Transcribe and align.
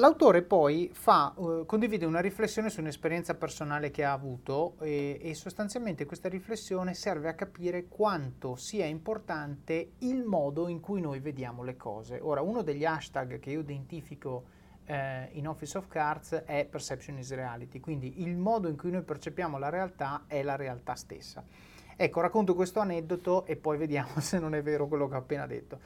L'autore 0.00 0.42
poi 0.42 0.90
fa, 0.92 1.32
uh, 1.34 1.66
condivide 1.66 2.06
una 2.06 2.20
riflessione 2.20 2.70
su 2.70 2.78
un'esperienza 2.78 3.34
personale 3.34 3.90
che 3.90 4.04
ha 4.04 4.12
avuto 4.12 4.76
e, 4.78 5.18
e, 5.20 5.34
sostanzialmente 5.34 6.06
questa 6.06 6.28
riflessione 6.28 6.94
serve 6.94 7.28
a 7.28 7.34
capire 7.34 7.88
quanto 7.88 8.54
sia 8.54 8.84
importante 8.84 9.94
il 9.98 10.22
modo 10.22 10.68
in 10.68 10.78
cui 10.78 11.00
noi 11.00 11.18
vediamo 11.18 11.64
le 11.64 11.76
cose. 11.76 12.20
Ora, 12.22 12.42
uno 12.42 12.62
degli 12.62 12.84
hashtag 12.84 13.40
che 13.40 13.50
io 13.50 13.58
identifico 13.58 14.44
eh, 14.84 15.30
in 15.32 15.48
Office 15.48 15.76
of 15.76 15.88
Cards 15.88 16.44
è 16.46 16.64
Perception 16.70 17.18
is 17.18 17.34
Reality, 17.34 17.80
quindi 17.80 18.22
il 18.22 18.36
modo 18.36 18.68
in 18.68 18.76
cui 18.76 18.92
noi 18.92 19.02
percepiamo 19.02 19.58
la 19.58 19.68
realtà 19.68 20.26
è 20.28 20.44
la 20.44 20.54
realtà 20.54 20.94
stessa. 20.94 21.42
Ecco, 21.96 22.20
racconto 22.20 22.54
questo 22.54 22.78
aneddoto 22.78 23.44
e 23.46 23.56
poi 23.56 23.76
vediamo 23.76 24.10
se 24.22 24.38
non 24.38 24.54
è 24.54 24.62
vero 24.62 24.86
quello 24.86 25.08
che 25.08 25.16
ho 25.16 25.18
appena 25.18 25.48
detto. 25.48 25.80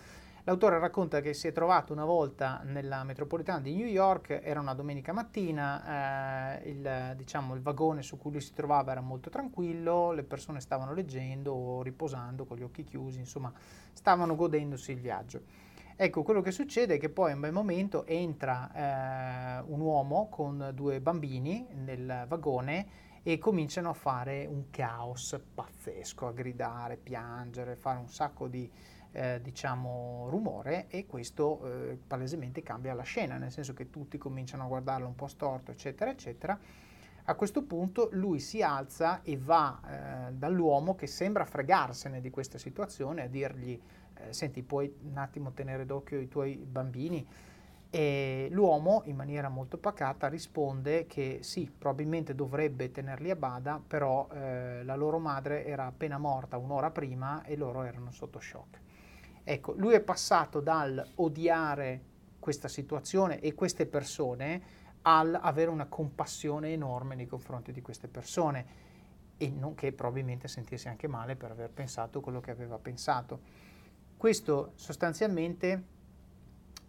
L'autore 0.44 0.80
racconta 0.80 1.20
che 1.20 1.34
si 1.34 1.47
è 1.47 1.53
trovato 1.53 1.92
una 1.92 2.04
volta 2.04 2.62
nella 2.64 3.04
metropolitana 3.04 3.60
di 3.60 3.76
New 3.76 3.86
York, 3.86 4.41
era 4.42 4.58
una 4.58 4.75
domenica 4.75 5.12
mattina, 5.12 6.58
eh, 6.58 6.69
il, 6.69 7.14
diciamo, 7.16 7.54
il, 7.54 7.62
vagone 7.62 8.03
su 8.03 8.19
cui 8.19 8.32
lui 8.32 8.41
si 8.41 8.52
trovava 8.52 8.91
era 8.91 9.00
molto 9.00 9.31
tranquillo, 9.31 10.10
le 10.10 10.25
persone 10.25 10.60
stavano 10.60 10.94
leggendo 10.94 11.52
o 11.52 11.82
riposando 11.82 12.44
con 12.44 12.56
gli 12.56 12.64
occhi 12.64 12.82
chiusi, 12.82 13.20
insomma 13.20 13.52
stavano 13.92 14.34
godendosi 14.34 14.91
il 14.91 14.98
viaggio. 14.98 15.42
Ecco, 15.94 16.25
quello 16.25 16.41
che 16.41 16.50
succede 16.50 16.97
è 16.97 16.98
che 16.98 17.08
poi 17.08 17.31
a 17.31 17.34
un 17.34 17.41
bel 17.41 17.52
momento 17.52 18.04
entra 18.04 19.60
eh, 19.60 19.62
un 19.69 19.78
uomo 19.78 20.26
con 20.28 20.72
due 20.75 21.00
bambini 21.00 21.69
nel 21.84 22.25
vagone 22.26 23.10
e 23.22 23.38
cominciano 23.38 23.91
a 23.91 23.94
fare 23.94 24.47
un 24.47 24.70
caos 24.70 25.41
pazzesco, 25.54 26.26
a 26.26 26.32
gridare, 26.32 26.97
piangere, 26.97 27.76
fare 27.76 28.00
un 28.00 28.08
sacco 28.08 28.48
di 28.48 28.69
eh, 29.12 29.41
diciamo, 29.43 30.27
rumore 30.31 30.87
e 30.89 31.06
questo 31.06 31.65
eh, 31.65 31.99
palesemente 32.06 32.62
cambia 32.62 32.95
la 32.95 33.03
scena, 33.03 33.37
nel 33.37 33.50
senso 33.50 33.73
che 33.75 33.91
tutti 33.91 34.19
cominciano 34.19 34.65
a 34.65 34.67
guardarlo 34.67 35.06
un 35.06 35.15
po' 35.15 35.28
storto, 35.28 35.71
eccetera, 35.71 36.11
eccetera. 36.11 36.59
A 37.25 37.34
questo 37.34 37.62
punto 37.62 38.09
lui 38.12 38.41
si 38.41 38.62
alza 38.62 39.23
e 39.23 39.39
va 39.39 39.81
eh, 40.28 40.33
dall'uomo 40.33 40.97
che 40.97 41.06
sembra 41.06 41.45
fregarsene 41.45 42.21
di 42.21 42.31
questa 42.31 42.59
situazione 42.59 43.23
a 43.23 43.28
dirgli 43.28 43.81
eh, 44.15 44.33
senti 44.33 44.62
puoi 44.62 44.93
un 45.03 45.17
attimo 45.17 45.53
tenere 45.53 45.87
d'occhio 45.87 46.19
i 46.19 46.29
tuoi 46.29 46.56
bambini 46.56 47.27
e 47.94 48.49
l'uomo 48.50 49.03
in 49.05 49.17
maniera 49.17 49.50
molto 49.50 49.77
pacata 49.77 50.29
risponde 50.29 51.06
che 51.06 51.41
sì, 51.43 51.71
probabilmente 51.77 52.34
dovrebbe 52.34 52.91
tenerli 52.91 53.31
a 53.31 53.37
bada, 53.37 53.83
però 53.87 54.29
eh, 54.33 54.83
la 54.83 54.97
loro 54.97 55.19
madre 55.19 55.67
era 55.67 55.84
appena 55.84 56.17
morta 56.17 56.56
un'ora 56.56 56.91
prima 56.91 57.44
e 57.44 57.55
loro 57.55 57.83
erano 57.83 58.11
sotto 58.11 58.41
shock. 58.41 58.81
Ecco, 59.44 59.72
lui 59.72 59.94
è 59.94 60.00
passato 60.00 60.60
dal 60.60 61.04
odiare 61.16 62.10
questa 62.38 62.69
situazione 62.69 63.41
e 63.41 63.54
queste 63.54 63.86
persone 63.86 64.80
al 65.03 65.38
avere 65.41 65.70
una 65.70 65.86
compassione 65.86 66.72
enorme 66.72 67.14
nei 67.14 67.26
confronti 67.26 67.72
di 67.72 67.82
queste 67.82 68.08
persone 68.08 68.91
e 69.36 69.50
nonché 69.50 69.92
probabilmente 69.92 70.47
sentirsi 70.47 70.88
anche 70.88 71.08
male 71.08 71.34
per 71.34 71.50
aver 71.50 71.70
pensato 71.70 72.20
quello 72.20 72.41
che 72.41 72.52
aveva 72.52 72.78
pensato. 72.78 73.41
Questo 74.16 74.72
sostanzialmente 74.76 75.84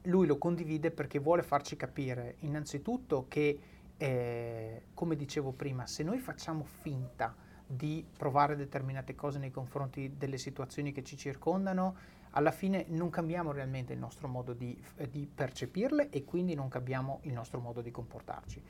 lui 0.04 0.28
lo 0.28 0.38
condivide 0.38 0.92
perché 0.92 1.18
vuole 1.18 1.42
farci 1.42 1.76
capire 1.76 2.36
innanzitutto 2.40 3.26
che, 3.28 3.60
eh, 3.98 4.84
come 4.94 5.16
dicevo 5.16 5.52
prima, 5.52 5.88
se 5.88 6.04
noi 6.04 6.20
facciamo 6.20 6.64
finta 6.64 7.36
di 7.66 8.06
provare 8.18 8.56
determinate 8.56 9.16
cose 9.16 9.40
nei 9.40 9.50
confronti 9.50 10.16
delle 10.18 10.38
situazioni 10.38 10.92
che 10.92 11.04
ci 11.04 11.18
circondano, 11.18 11.96
alla 12.36 12.52
fine 12.52 12.86
non 12.90 13.10
cambiamo 13.10 13.52
realmente 13.52 13.94
il 13.94 14.00
nostro 14.00 14.28
modo 14.28 14.54
di, 14.54 14.78
eh, 14.98 15.10
di, 15.10 15.30
percepirle 15.34 16.10
e 16.10 16.24
quindi 16.24 16.56
non 16.56 16.68
cambiamo 16.68 17.20
il 17.24 17.34
nostro 17.34 17.60
modo 17.60 17.82
di 17.82 17.92
comportarci. 17.92 18.62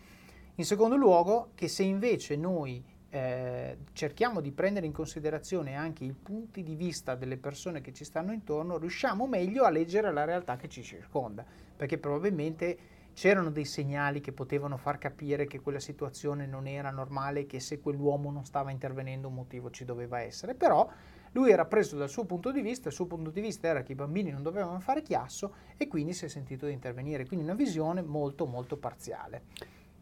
In 0.55 0.65
secondo 0.65 0.95
luogo, 0.95 1.51
che 1.55 1.67
se 1.67 1.83
invece 1.83 2.35
noi 2.35 2.83
eh, 3.09 3.77
cerchiamo 3.93 4.41
di 4.41 4.51
prendere 4.51 4.85
in 4.85 4.91
considerazione 4.91 5.75
anche 5.75 6.03
i 6.03 6.13
punti 6.13 6.61
di 6.61 6.75
vista 6.75 7.15
delle 7.15 7.37
persone 7.37 7.81
che 7.81 7.93
ci 7.93 8.03
stanno 8.03 8.33
intorno, 8.33 8.77
riusciamo 8.77 9.27
meglio 9.27 9.63
a 9.63 9.69
leggere 9.69 10.11
la 10.11 10.25
realtà 10.25 10.57
che 10.57 10.67
ci 10.67 10.83
circonda, 10.83 11.45
perché 11.75 11.97
probabilmente 11.97 12.77
c'erano 13.13 13.51
dei 13.51 13.65
segnali 13.65 14.19
che 14.19 14.31
potevano 14.31 14.77
far 14.77 14.97
capire 14.97 15.45
che 15.45 15.61
quella 15.61 15.79
situazione 15.79 16.47
non 16.47 16.67
era 16.67 16.89
normale, 16.89 17.45
che 17.45 17.59
se 17.59 17.79
quell'uomo 17.79 18.31
non 18.31 18.45
stava 18.45 18.71
intervenendo 18.71 19.27
un 19.27 19.35
motivo 19.35 19.69
ci 19.69 19.85
doveva 19.85 20.19
essere, 20.19 20.55
però 20.55 20.89
lui 21.33 21.51
era 21.51 21.65
preso 21.65 21.97
dal 21.97 22.09
suo 22.09 22.25
punto 22.25 22.51
di 22.51 22.61
vista, 22.61 22.89
il 22.89 22.93
suo 22.93 23.05
punto 23.05 23.29
di 23.29 23.41
vista 23.41 23.67
era 23.67 23.83
che 23.83 23.91
i 23.91 23.95
bambini 23.95 24.31
non 24.31 24.41
dovevano 24.41 24.79
fare 24.79 25.01
chiasso 25.01 25.53
e 25.77 25.87
quindi 25.87 26.13
si 26.13 26.25
è 26.25 26.27
sentito 26.27 26.65
di 26.65 26.73
intervenire, 26.73 27.25
quindi 27.25 27.45
una 27.45 27.55
visione 27.55 28.01
molto 28.01 28.45
molto 28.45 28.77
parziale. 28.77 29.43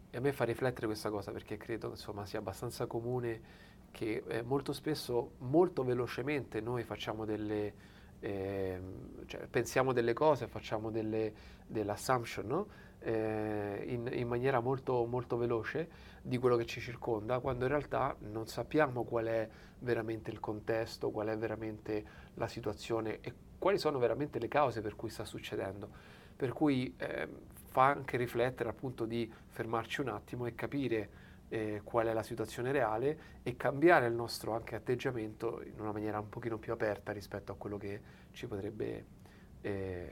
E 0.10 0.18
a 0.18 0.19
me 0.19 0.31
fa 0.33 0.44
riflettere 0.44 0.88
questa 0.88 1.10
cosa 1.10 1.31
perché 1.31 1.57
credo 1.57 1.89
insomma, 1.89 2.25
sia 2.25 2.39
abbastanza 2.39 2.86
comune 2.86 3.69
che 3.92 4.24
eh, 4.28 4.42
molto 4.42 4.74
spesso, 4.74 5.31
molto 5.39 5.83
velocemente 5.83 6.62
noi 6.62 6.83
facciamo 6.83 7.25
delle 7.25 7.74
eh, 8.22 8.80
cioè, 9.25 9.48
pensiamo 9.48 9.94
delle 9.94 10.13
cose, 10.13 10.48
facciamo 10.48 10.92
delle, 10.92 11.33
dell'assumption, 11.66 12.45
no? 12.45 12.68
Eh, 13.01 13.83
in, 13.88 14.09
in, 14.12 14.27
maniera 14.27 14.59
molto, 14.59 15.06
molto 15.06 15.38
veloce 15.38 15.89
di 16.21 16.38
quello 16.38 16.56
che 16.56 16.65
ci 16.65 16.80
circonda, 16.80 17.39
quando 17.39 17.65
in 17.65 17.71
realtà 17.71 18.15
non 18.19 18.48
sappiamo 18.48 19.03
qual 19.03 19.25
è 19.25 19.50
veramente 19.80 20.30
il 20.31 20.39
contesto, 20.39 21.09
qual 21.09 21.27
è 21.27 21.38
veramente 21.38 22.06
la 22.36 22.48
situazione 22.48 23.19
e 23.21 23.33
quali 23.57 23.77
sono 23.77 24.00
veramente 24.00 24.39
le 24.39 24.48
cause 24.48 24.81
per 24.81 24.95
cui 24.95 25.09
sta 25.09 25.25
succedendo. 25.25 25.89
Per 26.36 26.53
cui 26.53 26.94
eh, 26.98 27.27
fa 27.68 27.86
anche 27.86 28.18
riflettere 28.18 28.69
appunto 28.69 29.06
di 29.06 29.31
fermarci 29.47 30.01
un 30.01 30.09
attimo 30.09 30.45
e 30.45 30.56
capire 30.56 31.09
eh, 31.50 31.81
qual 31.83 32.07
è 32.07 32.13
la 32.13 32.24
situazione 32.24 32.71
reale 32.71 33.39
e 33.44 33.57
cambiare 33.57 34.07
il 34.07 34.13
nostro 34.13 34.54
anche 34.54 34.75
atteggiamento 34.75 35.62
in 35.63 35.80
una 35.80 35.92
maniera 35.92 36.19
un 36.19 36.30
pochino 36.30 36.57
più 36.57 36.71
aperta 36.71 37.12
rispetto 37.12 37.51
a 37.51 37.56
quello 37.56 37.77
che 37.77 38.01
ci 38.31 38.47
potrebbe 38.47 39.06
eh, 39.62 40.12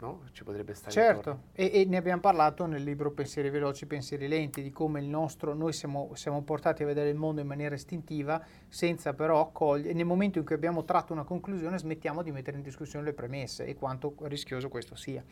no? 0.00 0.22
ci 0.32 0.44
potrebbe 0.44 0.74
stare 0.74 0.92
certo 0.92 1.42
e, 1.52 1.70
e, 1.72 1.84
ne 1.84 1.96
abbiamo 1.96 2.20
parlato 2.20 2.66
nel 2.66 2.82
libro 2.82 3.10
Pensieri 3.10 3.50
veloci, 3.50 3.86
pensieri 3.86 4.28
lenti 4.28 4.62
di 4.62 4.70
come 4.70 5.00
il 5.00 5.06
nostro, 5.06 5.54
noi 5.54 5.72
siamo, 5.72 6.10
siamo 6.14 6.42
portati 6.42 6.82
a 6.82 6.86
vedere 6.86 7.08
il 7.10 7.16
mondo 7.16 7.40
in 7.40 7.46
maniera 7.46 7.74
istintiva 7.74 8.42
senza 8.68 9.14
però 9.14 9.40
accogliere 9.40 9.92
nel 9.92 10.06
momento 10.06 10.38
in 10.38 10.44
cui 10.44 10.54
abbiamo 10.54 10.84
tratto 10.84 11.12
una 11.12 11.24
conclusione 11.24 11.78
smettiamo 11.78 12.22
di 12.22 12.32
mettere 12.32 12.56
in 12.56 12.62
discussione 12.62 13.04
le 13.04 13.12
premesse 13.12 13.64
e 13.66 13.74
quanto 13.74 14.14
rischioso 14.22 14.68
questo 14.68 14.94
sia 14.94 15.24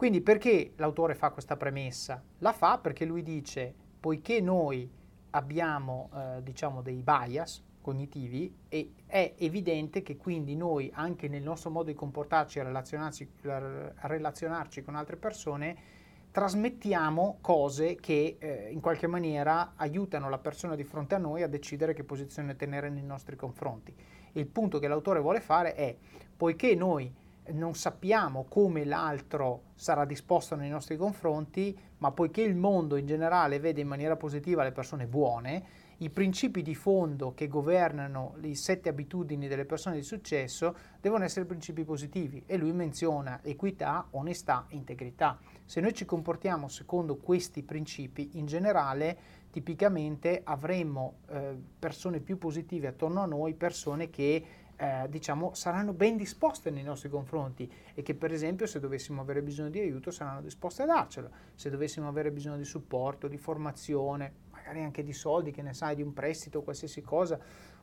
quindi 0.00 0.22
perché 0.22 0.72
l'autore 0.76 1.14
fa 1.14 1.28
questa 1.28 1.58
premessa? 1.58 2.22
La 2.38 2.54
fa 2.54 2.78
perché 2.78 3.04
lui 3.04 3.22
dice 3.22 3.74
poiché 4.00 4.40
noi 4.40 4.90
abbiamo 5.32 6.08
eh, 6.14 6.42
diciamo 6.42 6.80
dei 6.80 7.02
bias 7.02 7.62
cognitivi 7.80 8.54
e 8.68 8.92
è 9.06 9.34
evidente 9.38 10.02
che 10.02 10.16
quindi 10.16 10.54
noi 10.54 10.90
anche 10.94 11.28
nel 11.28 11.42
nostro 11.42 11.70
modo 11.70 11.86
di 11.86 11.94
comportarci 11.94 12.58
e 12.58 12.62
relazionarci, 12.62 13.30
relazionarci 13.42 14.82
con 14.82 14.94
altre 14.94 15.16
persone 15.16 15.98
trasmettiamo 16.30 17.38
cose 17.40 17.96
che 17.96 18.36
eh, 18.38 18.68
in 18.70 18.80
qualche 18.80 19.06
maniera 19.06 19.72
aiutano 19.76 20.28
la 20.28 20.38
persona 20.38 20.76
di 20.76 20.84
fronte 20.84 21.16
a 21.16 21.18
noi 21.18 21.42
a 21.42 21.48
decidere 21.48 21.92
che 21.92 22.04
posizione 22.04 22.54
tenere 22.54 22.88
nei 22.88 23.02
nostri 23.02 23.34
confronti. 23.34 23.94
Il 24.32 24.46
punto 24.46 24.78
che 24.78 24.86
l'autore 24.86 25.20
vuole 25.20 25.40
fare 25.40 25.74
è, 25.74 25.96
poiché 26.36 26.74
noi 26.76 27.12
non 27.52 27.74
sappiamo 27.74 28.44
come 28.44 28.84
l'altro 28.84 29.62
sarà 29.74 30.04
disposto 30.04 30.54
nei 30.54 30.68
nostri 30.68 30.96
confronti, 30.96 31.76
ma 31.98 32.12
poiché 32.12 32.42
il 32.42 32.54
mondo 32.54 32.96
in 32.96 33.06
generale 33.06 33.58
vede 33.58 33.80
in 33.80 33.88
maniera 33.88 34.16
positiva 34.16 34.62
le 34.62 34.70
persone 34.70 35.06
buone, 35.06 35.64
i 36.02 36.08
principi 36.08 36.62
di 36.62 36.74
fondo 36.74 37.34
che 37.34 37.46
governano 37.46 38.34
le 38.36 38.54
sette 38.54 38.88
abitudini 38.88 39.48
delle 39.48 39.66
persone 39.66 39.96
di 39.96 40.02
successo 40.02 40.74
devono 40.98 41.24
essere 41.24 41.44
principi 41.44 41.84
positivi 41.84 42.42
e 42.46 42.56
lui 42.56 42.72
menziona 42.72 43.40
equità, 43.42 44.06
onestà, 44.12 44.64
integrità. 44.70 45.38
Se 45.64 45.80
noi 45.80 45.92
ci 45.92 46.06
comportiamo 46.06 46.68
secondo 46.68 47.16
questi 47.16 47.62
principi, 47.62 48.30
in 48.34 48.46
generale, 48.46 49.38
tipicamente 49.50 50.40
avremo 50.42 51.18
eh, 51.28 51.54
persone 51.78 52.20
più 52.20 52.38
positive 52.38 52.88
attorno 52.88 53.20
a 53.20 53.26
noi, 53.26 53.52
persone 53.52 54.08
che 54.08 54.44
eh, 54.80 55.06
diciamo, 55.10 55.52
saranno 55.52 55.92
ben 55.92 56.16
disposte 56.16 56.70
nei 56.70 56.82
nostri 56.82 57.10
confronti 57.10 57.70
e 57.92 58.00
che 58.00 58.14
per 58.14 58.32
esempio 58.32 58.66
se 58.66 58.80
dovessimo 58.80 59.20
avere 59.20 59.42
bisogno 59.42 59.68
di 59.68 59.78
aiuto 59.78 60.10
saranno 60.10 60.40
disposte 60.40 60.82
a 60.82 60.86
darcelo, 60.86 61.30
se 61.54 61.68
dovessimo 61.68 62.08
avere 62.08 62.30
bisogno 62.30 62.56
di 62.56 62.64
supporto, 62.64 63.28
di 63.28 63.36
formazione, 63.36 64.32
magari 64.70 64.84
anche 64.84 65.02
di 65.02 65.12
soldi, 65.12 65.50
che 65.50 65.62
ne 65.62 65.74
sai, 65.74 65.96
di 65.96 66.02
un 66.02 66.12
prestito, 66.12 66.62
qualsiasi 66.62 67.02
cosa, 67.02 67.38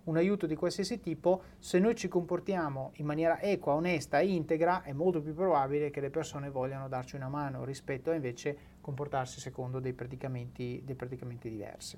un 0.06 0.16
aiuto 0.16 0.48
di 0.48 0.56
qualsiasi 0.56 1.00
tipo, 1.00 1.44
se 1.60 1.80
noi 1.80 1.95
ci 1.95 2.07
comportiamo 2.07 2.92
in 2.95 3.06
maniera 3.06 3.42
equa, 3.42 3.74
onesta 3.74 4.19
e 4.19 4.34
integra, 4.34 4.84
è 4.84 4.94
molto 4.94 5.22
più 5.22 5.34
probabile 5.34 5.89
che 5.89 6.00
le 6.00 6.10
persone 6.10 6.50
vogliano 6.50 6.88
darci 6.88 7.16
una 7.16 7.28
mano 7.28 7.66
rispetto 7.66 8.10
a 8.10 8.13
invece 8.13 8.75
comportarsi 8.80 9.39
secondo 9.42 9.80
dei 9.80 9.94
predicamenti, 9.94 10.81
dei 10.86 10.95
predicamenti 10.95 11.50
diversi. 11.50 11.98